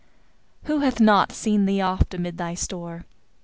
[0.63, 3.05] Who hath not seen thee oft amid thy store?